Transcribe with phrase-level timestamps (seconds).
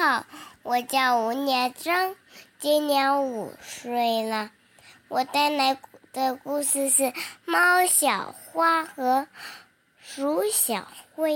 [0.00, 0.24] 好，
[0.62, 2.14] 我叫吴念真，
[2.60, 4.52] 今年五岁了。
[5.08, 5.76] 我带来
[6.12, 7.02] 的故事是
[7.44, 9.26] 《猫小花和
[10.00, 11.34] 鼠小灰》。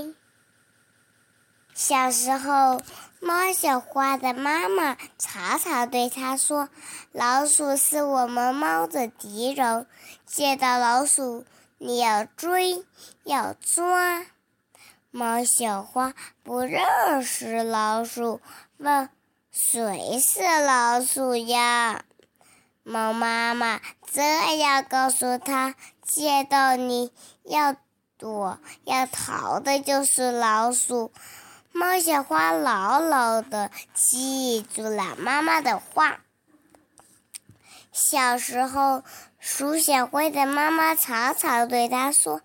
[1.74, 2.80] 小时候，
[3.18, 6.68] 猫小花的妈妈常常对他说
[7.10, 9.88] ：“老鼠是我们猫的敌人，
[10.24, 11.44] 见到老鼠
[11.78, 12.84] 你要追，
[13.24, 14.24] 要抓。”
[15.14, 18.40] 猫小花不认识老鼠，
[18.78, 19.10] 问
[19.52, 22.02] ：“谁是老鼠呀？”
[22.82, 23.78] 猫妈妈
[24.10, 27.76] 这样告诉他：“见到你要
[28.16, 31.12] 躲，要逃的就是老鼠。”
[31.72, 36.20] 猫小花牢牢的记住了妈妈的话。
[37.92, 39.02] 小时候，
[39.38, 42.40] 鼠小灰的妈妈常常对他说。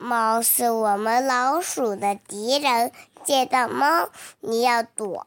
[0.00, 2.92] 猫是我们老鼠的敌人，
[3.24, 5.26] 见到猫你要躲，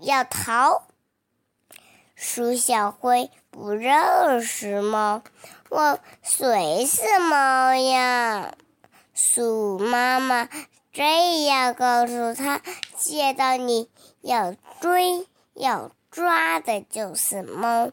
[0.00, 0.84] 要逃。
[2.14, 5.22] 鼠小灰不认识猫，
[5.68, 8.54] 问谁是猫呀？
[9.12, 10.48] 鼠妈妈
[10.90, 12.62] 这样告诉他：
[12.96, 13.90] 见到你
[14.22, 17.90] 要追，要抓的就是猫。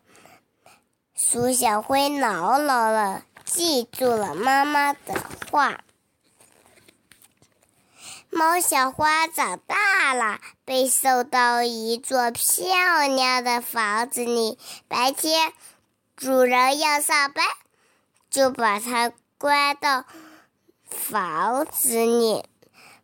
[1.14, 5.14] 鼠小灰牢牢的记住了妈妈的
[5.52, 5.82] 话。
[8.36, 14.60] 猫小花长大了，被送到一座漂亮的房子里。
[14.90, 15.54] 白天，
[16.18, 17.46] 主人要上班，
[18.30, 20.04] 就把它关到
[20.90, 22.44] 房子里。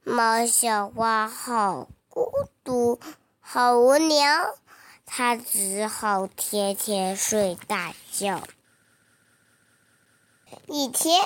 [0.04, 2.30] 猫小花好孤
[2.66, 3.00] 独，
[3.40, 4.58] 好无聊，
[5.06, 8.44] 它只好天天睡大觉。
[10.68, 11.24] 一天，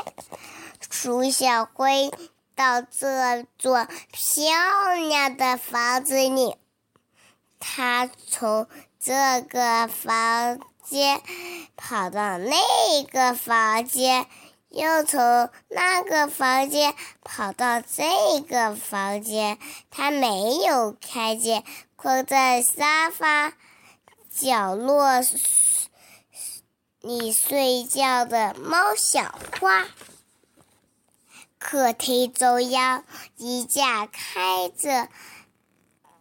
[0.91, 2.11] 鼠小灰。
[2.55, 6.55] 到这座漂亮的房子里，
[7.59, 8.67] 他从
[8.99, 11.21] 这个房间
[11.75, 14.25] 跑到那个房间，
[14.69, 19.59] 又从那个房间跑到这个房间。
[19.91, 21.63] 他没有看见
[21.95, 23.53] 困在沙发
[24.29, 25.21] 角落
[27.01, 29.85] 里睡觉的猫小花。
[31.67, 33.03] 客厅中央，
[33.37, 35.09] 一架开着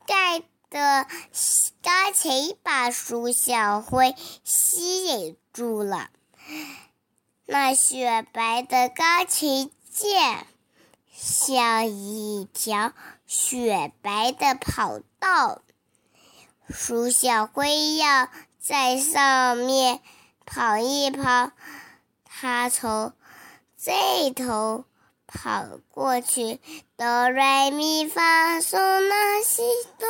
[0.06, 0.40] 盖
[0.70, 1.06] 的
[1.82, 6.08] 钢琴把鼠小灰吸引住了。
[7.44, 10.46] 那雪白的钢琴键
[11.12, 12.94] 像一条
[13.26, 15.60] 雪白的跑道，
[16.70, 20.00] 鼠小灰要在上面
[20.46, 21.50] 跑一跑。
[22.24, 23.12] 它从
[23.76, 24.86] 这头。
[25.34, 26.60] 跑过去，
[26.96, 29.62] 哆来咪发嗦拉西
[29.98, 30.06] 哆。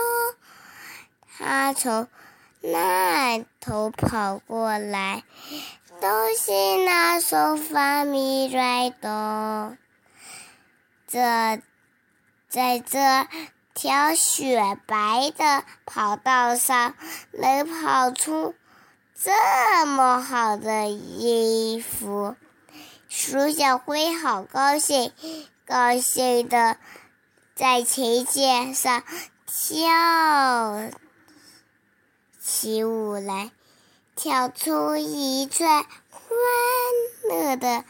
[1.37, 2.07] 他从
[2.61, 5.25] 那头跑过来，
[6.01, 9.77] 哆西拉嗦发咪来哆。
[11.09, 11.63] 这
[12.49, 13.27] 在这
[13.73, 16.95] 条雪白的跑道上，
[17.33, 18.55] 能跑出
[19.21, 22.37] 这么好的衣服。
[23.09, 25.13] 鼠小灰好高兴，
[25.67, 26.77] 高兴的
[27.55, 29.05] 在琴键上
[29.47, 30.91] 跳
[32.41, 33.51] 起舞来，
[34.17, 36.21] 跳出一串欢
[37.31, 37.85] 乐的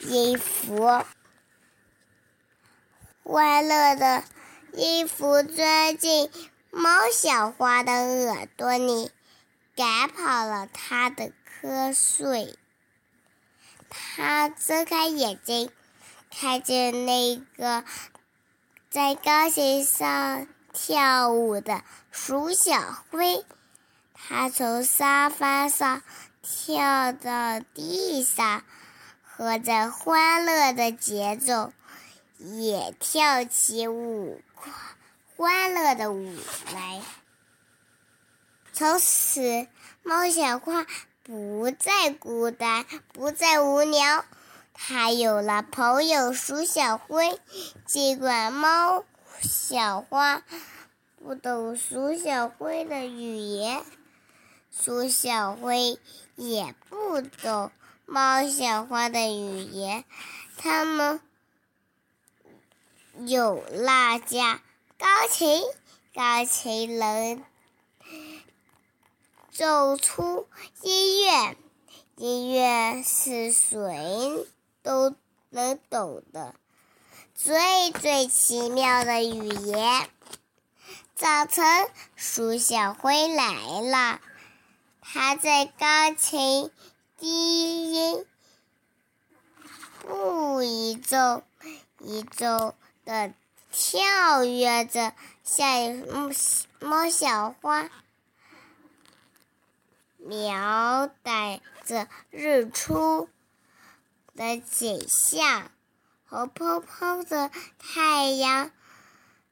[0.00, 1.02] 音符。
[3.24, 4.24] 欢乐的
[4.72, 6.30] 音符钻进
[6.70, 9.10] 猫小花的耳朵里，
[9.74, 11.32] 赶跑了它的
[11.62, 12.58] 瞌睡。
[13.94, 15.70] 他睁开眼睛，
[16.30, 17.84] 看见那个
[18.88, 23.44] 在钢琴上跳舞的鼠小灰。
[24.14, 26.02] 他从沙发上
[26.40, 28.64] 跳到地上，
[29.22, 31.72] 和着欢乐的节奏，
[32.38, 34.40] 也跳起舞
[35.36, 36.34] 欢乐的舞
[36.72, 37.02] 来。
[38.72, 39.68] 从此，
[40.02, 40.86] 猫小花。
[41.24, 44.24] 不再孤单，不再无聊，
[44.74, 47.38] 他有了朋友鼠小灰。
[47.86, 49.04] 尽管猫
[49.40, 50.42] 小花
[51.22, 53.84] 不懂鼠小灰的语言，
[54.72, 56.00] 鼠小灰
[56.34, 57.70] 也不懂
[58.04, 60.04] 猫小花的语言，
[60.56, 61.20] 他们
[63.26, 64.60] 有那架
[64.98, 65.62] 钢琴，
[66.12, 67.44] 钢琴能。
[69.52, 70.48] 奏出
[70.80, 71.56] 音乐，
[72.16, 74.46] 音乐是谁
[74.82, 75.14] 都
[75.50, 76.54] 能懂的
[77.34, 80.08] 最最奇妙的语言。
[81.14, 84.22] 早晨，鼠小灰来了，
[85.02, 86.70] 它在钢琴
[87.18, 88.24] 低音
[90.00, 91.42] 不一奏
[91.98, 92.74] 一奏
[93.04, 93.34] 的
[93.70, 95.12] 跳跃着，
[95.44, 96.32] 像
[96.80, 97.90] 猫小花
[100.24, 103.28] 描带着日出
[104.34, 105.70] 的景象。
[106.26, 108.70] 红泡泡的太阳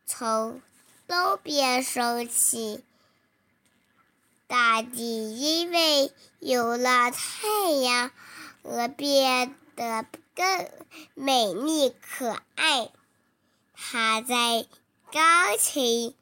[0.07, 0.63] 从
[1.07, 2.83] 东边升起，
[4.47, 8.11] 大地因为有了太阳
[8.63, 10.71] 而变得更
[11.15, 12.91] 美丽可爱。
[13.75, 14.67] 它在
[15.13, 16.15] 钢琴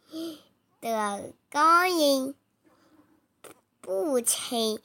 [0.80, 2.34] 的高音
[3.88, 4.82] 不轻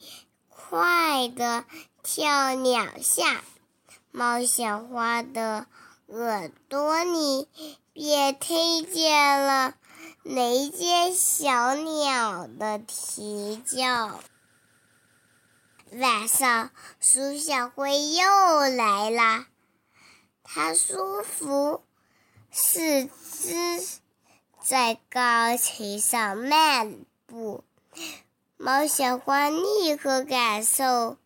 [0.48, 1.66] 快地
[2.02, 3.44] 跳两下。
[4.10, 5.66] 猫小花的
[6.06, 7.46] 耳朵里
[7.92, 9.74] 便听见了
[10.22, 14.20] 雷间小鸟的啼叫。
[15.92, 18.24] 晚上，鼠小灰又
[18.70, 19.44] 来了，
[20.42, 21.84] 它舒服
[22.50, 23.86] 四肢
[24.62, 27.64] 在钢琴上漫步。
[28.64, 31.18] 猫小花立刻感受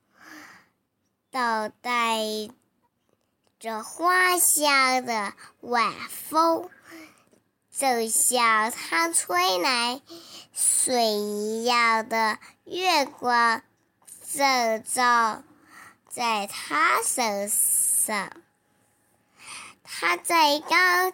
[1.31, 2.19] 到带。
[3.61, 6.69] 着花香的晚风，
[7.71, 10.01] 正向它吹来；
[10.53, 13.63] 水一样的月光，
[14.33, 15.45] 正照
[16.09, 18.33] 在他身上。
[19.85, 21.13] 他在钢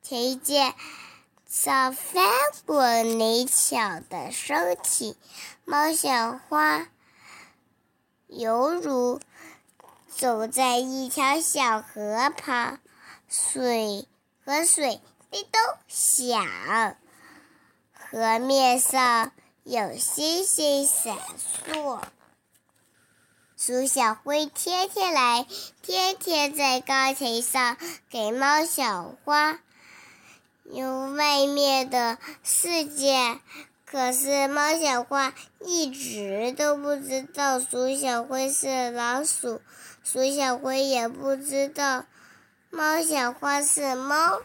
[0.00, 0.74] 琴键
[1.56, 2.24] 上翻
[2.66, 5.16] 滚灵巧的身体，
[5.64, 6.88] 猫小花
[8.26, 9.20] 犹如。
[10.08, 12.80] 走在一条小河旁，
[13.28, 14.08] 水
[14.44, 15.52] 和水滴咚
[15.86, 16.96] 响，
[17.92, 19.30] 河面上
[19.62, 22.00] 有星星闪烁。
[23.56, 25.46] 鼠小灰天天来，
[25.82, 27.76] 天天在钢琴上
[28.10, 29.60] 给猫小花
[30.64, 33.38] 有外面的世界。
[33.86, 39.60] 可是猫小花一直都不知道鼠小灰是老鼠。
[40.02, 42.04] 鼠小灰也不知道
[42.70, 44.40] 猫小花是猫，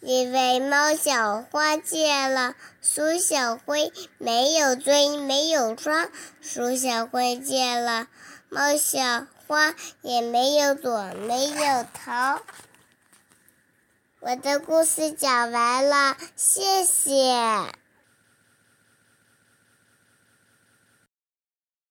[0.00, 6.08] 因为猫小花见了鼠小灰没有追，没有抓；
[6.40, 8.08] 鼠小灰见了
[8.48, 12.40] 猫小花也没有躲，没有逃。
[14.28, 17.12] 我的故事讲完了，谢谢。